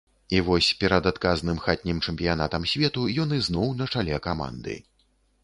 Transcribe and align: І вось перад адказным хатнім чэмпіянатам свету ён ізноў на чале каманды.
І 0.35 0.37
вось 0.45 0.69
перад 0.83 1.09
адказным 1.11 1.59
хатнім 1.65 1.99
чэмпіянатам 2.07 2.65
свету 2.73 3.05
ён 3.25 3.37
ізноў 3.39 3.69
на 3.83 3.91
чале 3.95 4.19
каманды. 4.27 4.81